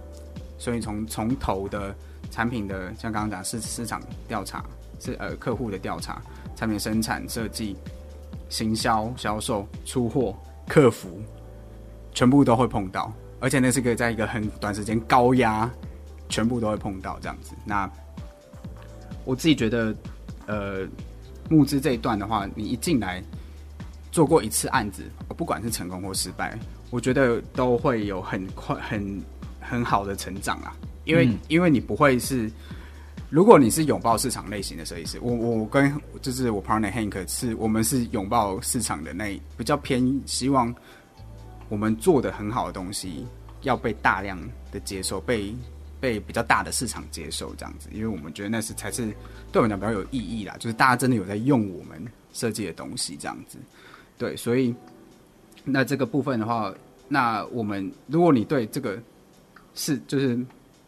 [0.58, 1.95] 所以从从头的。
[2.30, 4.62] 产品的像刚刚讲市市场调查
[5.00, 6.21] 是呃客户的调查，
[6.58, 7.73] 产品生产设计、
[8.50, 10.36] 行销、销售、出货、
[10.67, 11.21] 客服，
[12.13, 15.69] 全部都会碰到，而且那是个在一个很短时间高压，
[16.30, 17.54] 全部都会碰到这样子。
[17.65, 17.89] 那
[19.26, 19.95] 我自己觉得，
[20.45, 20.88] 呃，
[21.50, 23.23] 募资这一段的话，你一进来
[24.12, 25.04] 做过一次案子，
[25.36, 26.58] 不管是成功或失败，
[26.89, 29.21] 我觉得都会有很快很
[29.60, 30.76] 很好的成长啊。
[31.04, 32.52] 因为，嗯、因为你不会是，
[33.30, 40.73] 如果你是拥抱市场类型的设计师，我我跟就是我 partner Hank 是，我们是拥抱市场的那比较偏希望
[41.69, 43.25] 我们做的很好的东西
[43.62, 44.39] 要被大量
[44.71, 45.53] 的接受，被
[45.99, 49.06] 被比较大的市场接受这样子，因为我们觉得那是才是
[49.51, 53.58] 对我们讲比较有意义啦，就是大家真的有在用我们设计的东西这样子，
[54.17, 54.73] 对，所以
[55.63, 56.73] 那这个部分的话，
[57.08, 58.99] 那我们如果你对这个
[59.73, 60.39] 是就是。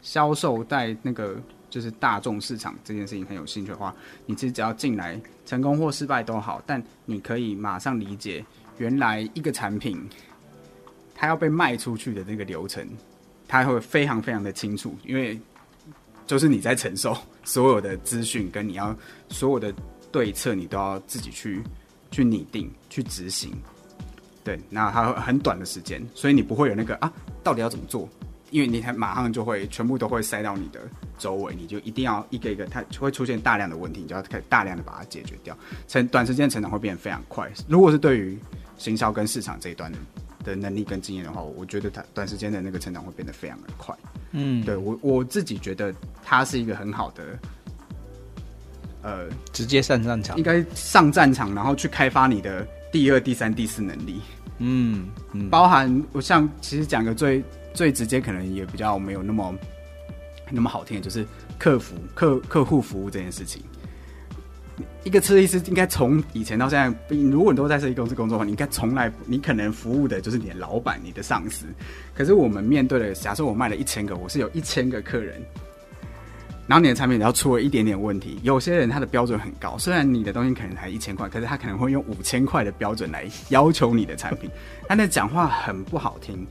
[0.02, 1.36] 销售在那个
[1.70, 3.94] 就是大众市场这件事情很有兴趣的话，
[4.26, 8.44] 你其实只要进来，成功或失败都好，但你可以马上理解，
[8.78, 10.02] 原来一个产品
[11.20, 12.88] 它要被卖出去的那个流程，
[13.46, 15.38] 它会非常非常的清楚，因为
[16.26, 18.96] 就是你在承受所有的资讯，跟你要
[19.28, 19.74] 所有的
[20.14, 21.62] 对策，你都要自己去
[22.10, 23.52] 去拟定、去执行。
[24.46, 27.12] 对，那它很短的时间，所以你不会有那个啊，
[27.44, 28.08] 到底要怎么做？
[28.50, 30.80] 因为你还马上就会全部都会塞到你的
[31.18, 35.56] 周围，你就一定要一个一个，它会出现大量的问题，你就要开始大量的把它解决掉。
[35.86, 37.52] 成短时间成长会变得非常快。
[37.68, 38.40] 如果是对于
[38.78, 39.98] 行销跟市场这一端的
[40.50, 43.96] 的能力跟经验的话，我觉得他短时间的那个成长会变得非常的快。
[44.32, 47.24] 嗯，对我我自己觉得他是一个很好的，
[49.02, 54.22] 呃，直接上战场，应该上战场，然后去开发你的第二、第三、第四能力。
[54.58, 57.44] 嗯嗯，包含我像其实讲个最。
[57.72, 59.56] 最直接可能也比较没有那么
[60.50, 61.24] 那么好听，就是
[61.58, 63.62] 客服客客户服务这件事情。
[65.04, 71.66] 一个设计师应该从以前到现在，如果你都在设计公司工作的话，你应该从来你可能服务的就是你的老板、你的上司。
[72.14, 75.42] 可是我们面对的，假设我卖了一千个，我是有一千个客人，
[76.68, 84.50] 然后你的产品只要出了一点点问题，有些人他的标准很高，虽然你的东西可能才一千块，可是他可能会用五千块的标准来要求你的产品，
[84.88, 86.46] 他那讲话很不好听。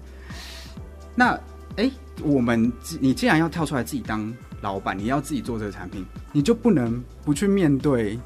[1.14, 1.38] 那，
[1.77, 1.91] 哎、
[2.23, 8.18] 我们你既然要跳出来自己当老板，你要自己做这个产品，你就不能不去面对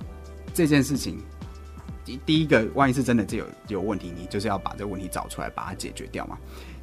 [0.55, 1.19] 这件事情。
[2.05, 6.39] 第第一个，万一是真的这有有问题，你就是要把这个问题找出来，把它解决掉嘛。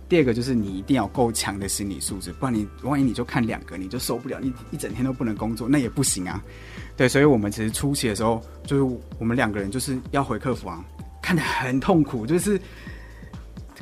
[0.08, 6.42] 第二个就是你一定要够强的心理素质，不然你万一你就看两个，你就受不了，你一整天都不能工作，那也不行啊。
[6.96, 10.84] 对，所以我们其实初期的时候，就是我们两个人就是要回客服啊，
[11.22, 12.60] 看得很痛苦，就是。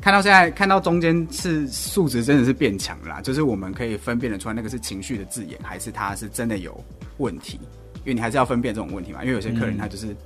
[0.01, 6.83] 看到现在，看到中间是数值真的是变强了啦，就是我们可以分辨得出来那个是情绪的字眼，还是他是真的有
[7.17, 7.59] 问题。
[8.05, 10.17] 因为你还是要分辨这种问题嘛，因为有些客人他就是、嗯、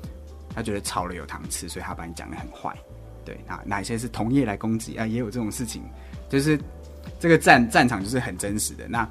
[0.53, 2.77] 他觉得炒了有糖吃，所以他把你讲的很坏。
[3.25, 5.07] 对，那哪些是同业来攻击啊？
[5.07, 5.81] 也有这种事情，
[6.29, 6.59] 就是
[7.19, 8.87] 这个战战场就是很真实的。
[8.87, 9.07] 那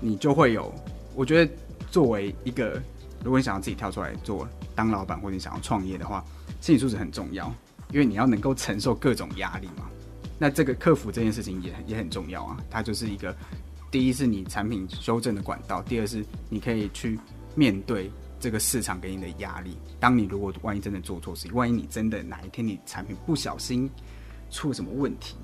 [0.00, 0.72] 你就会有，
[1.14, 1.52] 我觉得
[1.90, 2.82] 作为一个，
[3.22, 6.24] 如果你想要自己跳出来做当老板，或者你想要创业的话，
[6.60, 7.52] 心理素质很重要。
[7.92, 9.88] 因为你要能够承受各种压力嘛，
[10.38, 12.56] 那这个客服这件事情也也很重要啊。
[12.70, 13.34] 它就是一个
[13.90, 17.18] 第一是你产品修正的管道，第二是你可以去
[17.54, 19.76] 面对这个市场给你的压力。
[19.98, 23.88] 当你如果万一真的做错事，万一你真的哪一天你产品不小心
[24.50, 25.36] 出了什么问题，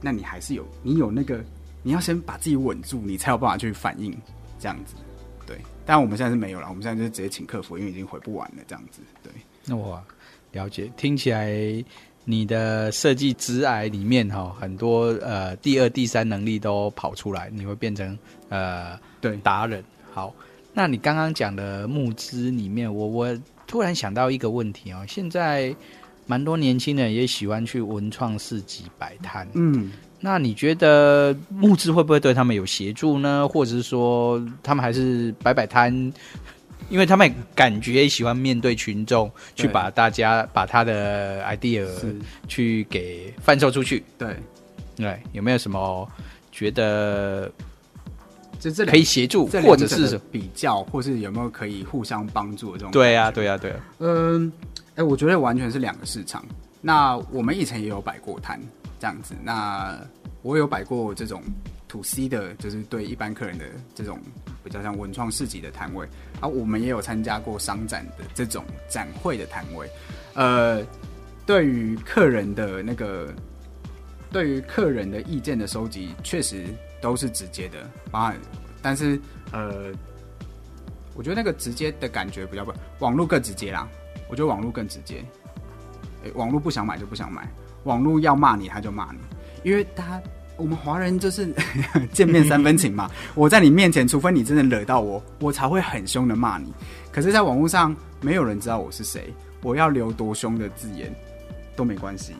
[0.00, 1.42] 那你还是有你有那个，
[1.82, 4.16] 你要先把自己稳住，你才有办法去反应
[4.58, 4.94] 这样子。
[5.46, 9.00] 对，但我们现在是没有了，我们现在就是直接请客服，因为已经回不完了这样子。
[9.22, 9.32] 对，
[9.64, 10.00] 那我
[10.52, 11.84] 了解，听起来。
[12.26, 18.16] 你的设计职涯里面哈，很多呃第二、第三能力都跑出来，你会变成
[18.50, 19.82] 呃对达人。
[20.12, 20.32] 好，
[20.72, 25.74] 那你刚刚讲的募资里面，我我突然想到一个问题哦，现在
[26.26, 33.48] 蛮多年轻人也喜欢去文创市集摆摊，嗯，那你觉得募资会不会对他们有协助呢？
[33.48, 36.12] 或者是说他们还是摆摆摊？
[36.88, 41.86] 因为他们感觉喜欢面对群众，去把大家把他的 idea
[42.48, 44.02] 去给贩售出去。
[44.18, 44.34] 对，
[44.96, 46.08] 对，有没有什么
[46.50, 47.50] 觉得
[48.58, 52.90] 这这可以协助，或者是比较，或是有没有可以互相帮助的这种？
[52.90, 53.72] 对呀，对呀，对。
[53.98, 54.52] 嗯，
[54.96, 56.44] 哎，我觉得完全是两个市场。
[56.80, 58.60] 那我们以前也有摆过摊，
[58.98, 59.34] 这样子。
[59.42, 59.98] 那
[60.42, 61.42] 我有摆过这种
[61.86, 63.64] to C 的，就是对一般客人的
[63.94, 64.18] 这种。
[64.62, 66.06] 比较像文创市集的摊位，
[66.40, 69.88] 啊，我们也有参加过商展的这种展会的摊位。
[70.34, 70.82] 呃，
[71.46, 73.32] 对于客人的那个，
[74.30, 76.64] 对于客人的意见的收集，确实
[77.00, 77.90] 都是直接的。
[78.10, 78.34] 啊，
[78.82, 79.20] 但是
[79.52, 79.92] 呃，
[81.14, 83.88] 我觉得那个直接的感觉比较不，网络更直接啦。
[84.28, 85.24] 我觉得网络更直接。
[86.24, 87.48] 欸，网络不想买就不想买，
[87.84, 89.18] 网络要骂你他就骂你，
[89.62, 90.20] 因为他。
[90.60, 91.52] 我们华人就是
[92.12, 93.10] 见面三分情嘛。
[93.34, 96.72] 我在你面前，除非你真的惹到我，我才会很凶的骂你。
[97.10, 101.12] 可是，在网络上，没有人知道我是谁，我要留多凶的字眼
[101.74, 102.34] 都没关系。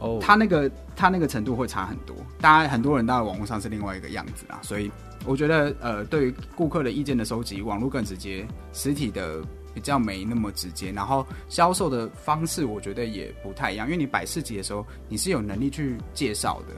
[0.00, 2.14] 哦、oh.，他那个他那个程度会差很多。
[2.40, 4.60] 当然，很多人到网络上是另外一个样子啊。
[4.62, 4.90] 所以，
[5.26, 9.42] 我觉得呃，对于顾客的意见的收集，网络更直接，实体的
[9.74, 10.92] 比较没那么直接。
[10.92, 16.74] 然后，销售的方式我觉得也不太一样，因为你摆市集的时候，你是有能力去介绍的。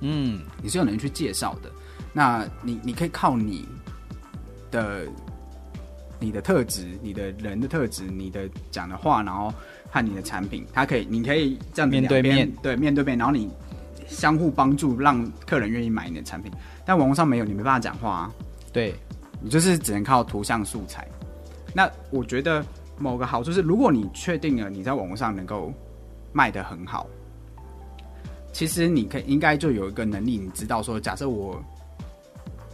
[0.00, 1.70] 嗯，你是有人去介绍的，
[2.12, 3.68] 那你你可以靠你
[4.70, 5.06] 的
[6.18, 9.52] 你的特质、你的人的特质、你的讲的话，然后
[9.90, 13.50] 和你的产品，它可以，你可以这样面对面对面对面，然后你
[14.06, 16.50] 相互帮助，让客人愿意买你的产品。
[16.84, 18.32] 但网络上没有，你没办法讲话啊，
[18.72, 18.94] 对，
[19.40, 21.06] 你就是只能靠图像素材。
[21.74, 22.64] 那我觉得
[22.98, 25.72] 某个好处是，如果你确定了你在网络上能够
[26.32, 27.06] 卖的很好。
[28.52, 31.62] 其实你可以应该就有一个能力，你知道说，假设我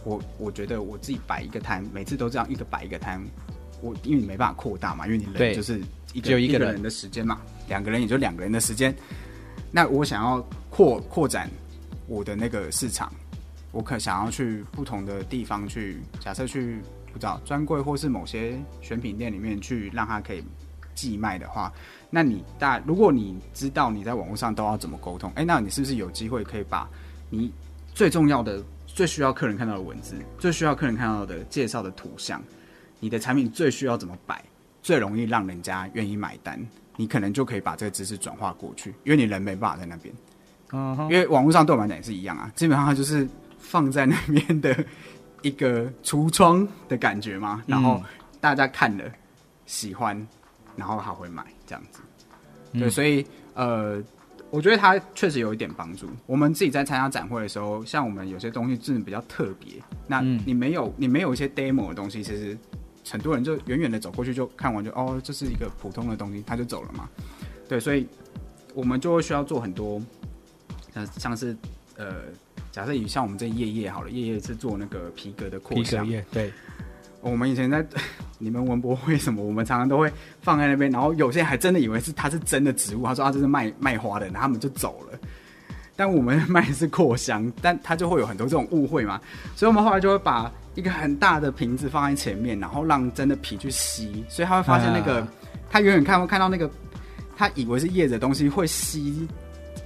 [0.03, 3.23] 我我觉得我自己摆一个摊，每次都这样一个摆一个摊，
[3.81, 5.79] 我因为你没办法扩大嘛，因为你人就是
[6.13, 8.93] 一个只有一个人的时间嘛，两个人也就两个人的时间。
[9.71, 11.49] 那我想要扩扩展
[12.07, 13.13] 我的那个市场，
[13.71, 16.79] 我可想要去不同的地方去，假设去
[17.11, 20.43] 不知道专柜或是某些选品店里面去，让他可以
[20.97, 21.71] 寄卖的话。
[22.09, 26.89] 那你大，如果你知道你在网络上都要怎么沟通，哎，那你是不是有机会可以把
[27.29, 27.51] 你
[27.93, 32.41] 最重要的、最需要客人看到的文字、最需要客人看到的介绍的图像，
[33.01, 34.41] 你的产品最需要怎么摆，
[34.81, 40.15] 最容易让人家愿意买单，你可能就可以把这个知识转化过去，因为你人没办法在那边。
[40.71, 43.27] 因为网络上对我们来讲也是一样啊，基本上它就是
[43.59, 44.85] 放在那边的
[45.41, 48.01] 一个橱窗的感觉嘛，然后
[48.39, 49.03] 大家看了
[49.65, 50.25] 喜欢。
[50.77, 51.99] 然后他会买这样子，
[52.71, 54.01] 对，嗯、所以呃，
[54.51, 56.07] 我觉得他确实有一点帮助。
[56.25, 59.73] 我们自己在参加展会的时候，像我们有些东西真的比较特别，
[60.05, 62.57] 那你没有你没有一些 demo 的东西，其实
[63.09, 67.09] 很多人就远远的走过去就看完就哦，这是一个普通的东西，他就走了嘛。
[67.67, 68.07] 对，所以
[68.73, 70.01] 我们就会需要做很多，
[70.93, 71.57] 像像是
[71.97, 72.15] 呃，
[72.71, 76.53] 假设以像我们这夜夜好了，夜夜是做那个皮革的扩香，对。
[77.27, 77.85] 我们以前在
[78.39, 80.11] 你们文博会什么，我们常常都会
[80.41, 85.17] 放在那边，然后有些人还真的以为是它是真的植物，他说啊，这是卖卖花的，然后他们就走了。
[85.95, 89.19] 但我们卖的是扩香，但它就会有很多这种误会嘛，
[89.55, 95.27] 所以我们后来就会把一个很大的瓶子放在前面，然后让真的皮去吸，所以他会发现那个、啊、
[95.71, 96.69] 他远远看会看到那个
[97.35, 99.27] 他以为是叶子的东西会吸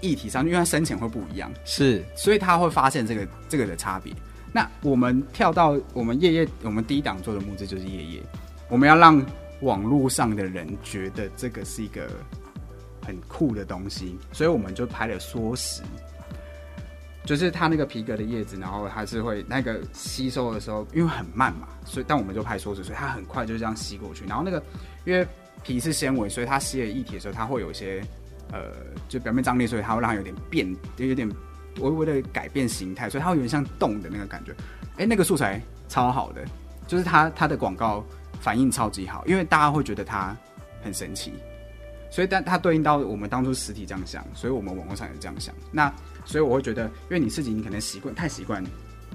[0.01, 4.11] 液体上去，因为它深浅会不一样，是，所以他会发现这个这个的差别。
[4.53, 8.21] 那我们跳到我们夜夜，我们第一档做的募资就是夜夜，
[8.69, 9.23] 我们要让
[9.61, 12.09] 网络上的人觉得这个是一个
[13.05, 15.81] 很酷的东西，所以我们就拍了缩时，
[17.23, 24.25] 就是它那个皮革的叶子，然后它是会那个吸收的时候，因为很慢嘛，所以但我们就拍缩时，所以它很快就这样吸过去。
[24.25, 24.61] 然后那个
[25.05, 25.25] 因为
[25.63, 28.03] 皮是纤维，所以它吸了液体的时候，它会有一些
[28.51, 28.73] 呃，
[29.07, 31.29] 就表面张力，所以它会让它有点变，有点
[31.79, 34.53] 微微的改变形态，所以它会有点像动的那个感觉。
[34.97, 36.43] 哎，那个素材超好的，
[36.87, 38.03] 就是它它的广告
[38.39, 40.35] 反应超级好，因为大家会觉得它
[40.83, 41.33] 很神奇。
[42.09, 45.55] 所以，但它对应到我们当初实体这样想，所以我们网络上也这样想。
[45.71, 45.89] 那
[46.25, 48.61] 所以我会觉得，因为你自己你可能习惯太习惯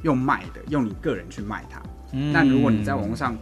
[0.02, 1.82] 用卖的，用你个人去卖它。
[2.12, 2.32] 嗯。
[2.32, 3.36] 那如果你在网络上，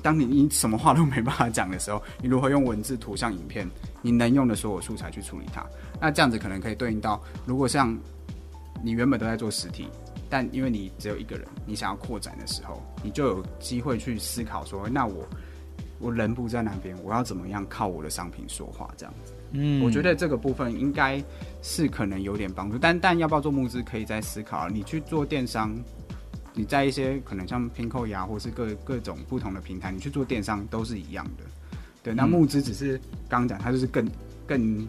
[0.00, 3.68] 当你你什么话都没办法讲的时候，你如何用文字、图像、影片，
[4.00, 5.66] 你能用的所有素材去处理它？
[6.00, 7.98] 那这样子可能可以对应到，如果像
[8.82, 9.88] 你原本都在做实体，
[10.30, 15.26] 但因为你只有一个人，你想要扩展的时候，你就有机会去思考说，那我。
[15.98, 18.92] 我人不在那边，我要怎么样靠我的商品说话？
[18.96, 21.22] 这样子，嗯，我觉得这个部分应该
[21.62, 24.68] 是可能有点帮助，但但要不要做募资，可以再思考。
[24.68, 25.72] 你去做电商，
[26.54, 31.44] 你在一些可能像拼扣牙或是各各种不同的平台，你去做电商都是一样的。
[32.02, 32.98] 对，那募资只是
[33.28, 34.04] 刚刚讲，它就是更
[34.44, 34.84] 更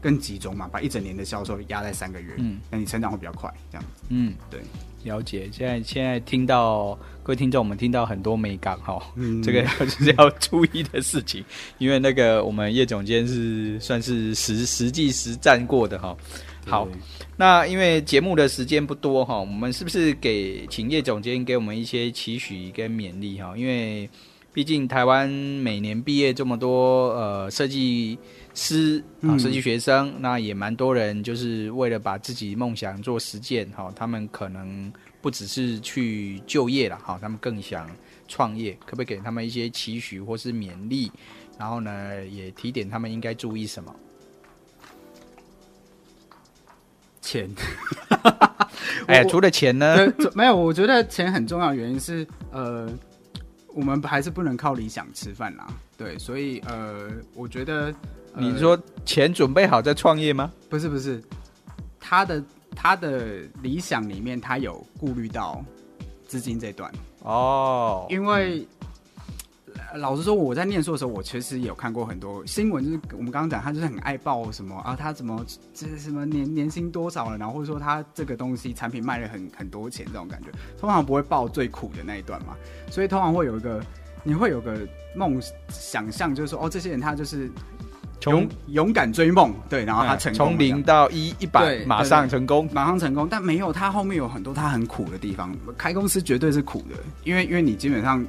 [0.00, 4.60] 更集中嘛，把一整年的销售压在三个月，嗯，那你成长会比较快，这样子，嗯，对。
[5.02, 6.92] 了解，现在现在听到
[7.22, 11.42] 各位听众，我们听到很多美感哈，嗯、这个 就是要注意的事情，
[11.78, 16.14] 因为那个我们叶总监是算是实实际实战过的哈。
[16.66, 16.86] 好，
[17.38, 23.56] 那因为节目的时间不多哈，我们是不是给请叶总监给我们一些期许跟勉励哈？
[23.56, 24.06] 因为
[24.52, 28.18] 毕竟台湾每年毕业这么多呃设计。
[28.60, 33.90] 师啊，设计学生，嗯、那也蛮多人，就是为了把自己梦想做实践哈。
[33.96, 34.92] 他们可能
[35.22, 37.90] 不只是去就业了哈，他们更想
[38.28, 38.76] 创业。
[38.84, 41.10] 可不可以给他们一些期许或是勉励？
[41.58, 43.96] 然后呢，也提点他们应该注意什么？
[47.22, 47.48] 钱。
[49.06, 49.96] 哎，除了钱呢？
[50.34, 52.92] 没有，我觉得钱很重要的原因是呃，
[53.74, 55.66] 我们还是不能靠理想吃饭啦。
[55.96, 57.94] 对，所以呃，我觉得。
[58.32, 60.52] 你说钱准备好再创业吗？
[60.68, 61.20] 不是不是，
[61.98, 62.40] 他的
[62.76, 65.64] 他的理想里面，他有顾虑到
[66.28, 66.88] 资金这段
[67.24, 68.06] 哦。
[68.08, 68.64] 因为
[69.96, 82.56] 老实说，我在念书的时候，我其实也有看过很多新闻，就是我们刚刚讲，他就是很爱报什么啊，他怎么这是什么年年薪多少了，然后或者说他这个东西产品卖了很很多钱这种感觉，通常不会报最苦的那一段嘛。
[82.90, 83.82] 所以通常会有一个
[84.22, 84.78] 你会有个
[85.14, 87.50] 梦想象，就是说哦，这些人他就是。
[88.26, 93.26] 勇勇敢追梦，对，然后他成功从零到一一百，马上成功，马上成功。
[93.26, 95.56] 但没有，他后面有很多他很苦的地方。
[95.78, 98.22] 开公司绝对是苦的，因为因为你基本上，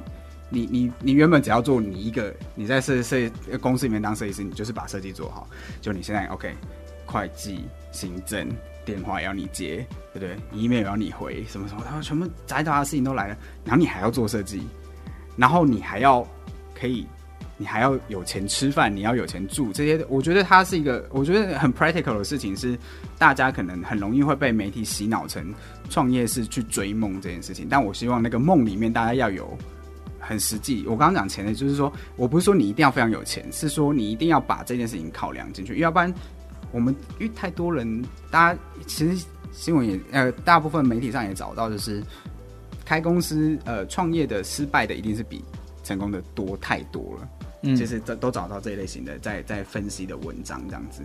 [0.52, 3.16] 你你你原本只要做你一个，你在设设
[3.60, 5.48] 公司里面当设计师，你就是把设计做好。
[5.80, 6.54] 就你现在 OK，
[7.06, 8.48] 会计、行政、
[8.84, 14.62] 电话要你接，对不对？email 要你回，什么什么，他全部杂杂的事情都来了，然后你还要做设计，
[15.36, 16.26] 然后你还要
[16.78, 17.06] 可以。
[17.58, 22.76] 你还要有钱吃饭，你要有钱住，这些我觉得它是一个，我觉得很 practical 的事情，是
[23.18, 25.54] 大家可能很容易会被媒体洗脑成
[25.88, 27.68] 创业是去追梦这件事情。
[27.70, 29.56] 但我希望那个梦里面大家要有
[30.32, 30.84] 很实际。
[30.86, 36.12] 我刚刚讲钱的，就是说我不是说你一定要非常有钱，是说你一定要把这件事情考量进去，要不然
[36.72, 42.02] 我们因为太多人，大家其实新闻也呃，大部分媒体上也找到，就是
[42.84, 45.44] 开公司呃创业的失败的一定是比
[45.84, 47.28] 成功的多太多了。
[47.62, 51.02] 嗯，其实都都找到这一类型的在在分析的文章这样子，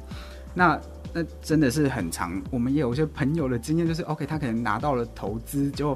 [0.55, 0.79] 那
[1.13, 2.41] 那真的是很长。
[2.49, 5.95] 我们也有一些朋友的经验，就是 OK，他可能拿到了投资，就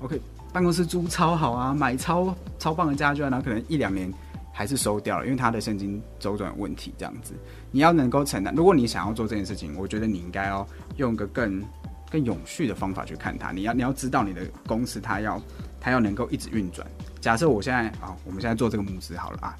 [0.00, 0.20] OK
[0.52, 4.12] 办公室租超好啊，买超超棒的家具啊，然后可能一两年
[4.52, 7.34] 还是收掉了，因为他的现金周转问题这样子。
[7.70, 11.62] 你要能够承担，如果你想要做这件事情，我觉得你应该要用一个更
[12.10, 13.50] 更永续的方法去看它。
[13.52, 15.40] 你要你要知道你的公司它要
[15.80, 16.86] 它要能够一直运转。
[17.20, 19.56] 假设我现在啊，我们现在做这个募资好了啊。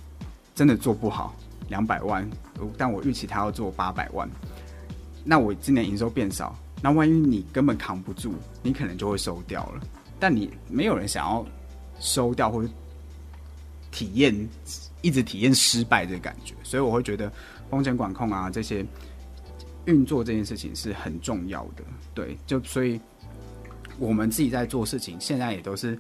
[0.55, 1.35] 真的做不好，
[1.71, 2.29] 两百万，
[2.77, 4.29] 但我预期他要做八百万，
[5.25, 9.81] 那我今年营收变少，那万一你根本扛不住，你可能就会收掉了。
[10.23, 11.45] 但你没有人想要
[11.99, 12.69] 收掉或者
[13.91, 14.33] 体验
[15.01, 17.29] 一直体验失败这个感觉，所以我会觉得
[17.69, 18.87] 风险管控啊这些
[19.87, 21.83] 运作这件事情是很重要的。
[22.15, 23.01] 对，就所以
[23.99, 25.99] 我们自己在做事情，现在也都是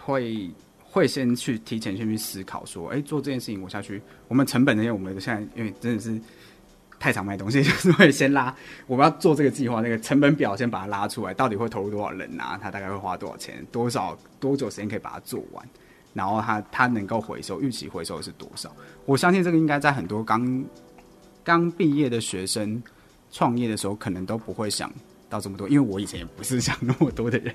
[0.00, 0.50] 会。
[0.94, 3.98] 会先去提前先去思考说，哎，做这件事情我下去，
[4.28, 6.20] 我们成本那些，我们现在因为真的是
[7.02, 8.54] 太常卖东西， 就是会先拉，
[8.86, 12.56] 我们要做这个计划，那个成本表先把它拉出来，到底会投入多少人啊？
[12.62, 13.66] 他大概会花多少钱？
[13.72, 15.68] 多少多久时间可以把它做完？
[16.14, 18.70] 然后他他能够回收，预期回收是多少？
[19.04, 20.64] 我相信这个应该在很多刚
[21.42, 22.80] 刚毕业的学生
[23.32, 24.88] 创业的时候，可能都不会想
[25.28, 27.52] 到这么多，因为我以前也不是想那么多的人。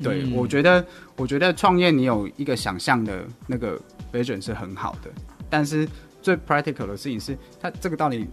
[0.00, 3.80] 对，嗯、我觉得，我觉得创业你有一个想象的那个
[4.12, 5.10] vision 是很好的，
[5.50, 5.88] 但是
[6.22, 8.24] 最 practical 的事情是，它这个到底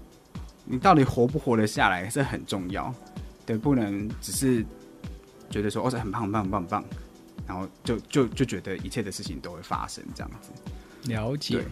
[0.65, 2.93] 你到底活不活得下来这很重要。
[3.45, 4.65] 对，不能只是
[5.49, 6.83] 觉得说哦，这很棒很棒很棒很棒，
[7.47, 10.49] 然后就就就觉得一切的事情都会发生这样子。
[11.03, 11.63] 了解。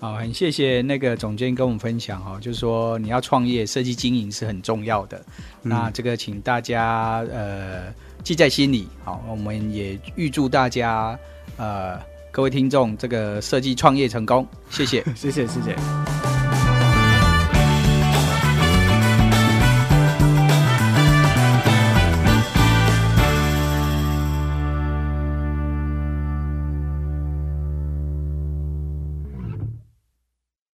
[0.00, 5.24] 好，很谢谢那个总监跟我们分享哈，就是说你要创业，设计经营是很重要的。
[5.62, 8.88] 嗯、那这个请大家呃记在心里。
[9.04, 11.16] 好，我们也预祝大家
[11.56, 11.98] 呃
[12.32, 14.46] 各位听众这个设计创业成功。
[14.68, 16.23] 谢谢， 谢谢，谢谢。